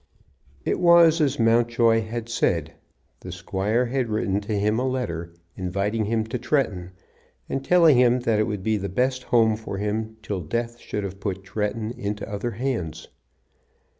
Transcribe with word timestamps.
It 0.65 0.79
was 0.79 1.21
as 1.21 1.37
Mountjoy 1.37 2.01
had 2.01 2.27
said. 2.27 2.73
The 3.19 3.31
squire 3.31 3.85
had 3.85 4.09
written 4.09 4.41
to 4.41 4.57
him 4.57 4.79
a 4.79 4.87
letter 4.87 5.31
inviting 5.55 6.05
him 6.05 6.23
to 6.23 6.39
Tretton, 6.39 6.89
and 7.47 7.63
telling 7.63 7.97
him 7.99 8.21
that 8.21 8.39
it 8.39 8.47
would 8.47 8.63
be 8.63 8.77
the 8.77 8.89
best 8.89 9.21
home 9.25 9.55
for 9.55 9.77
him 9.77 10.17
till 10.23 10.41
death 10.41 10.79
should 10.79 11.03
have 11.03 11.19
put 11.19 11.43
Tretton 11.43 11.91
into 11.91 12.27
other 12.27 12.49
hands. 12.57 13.09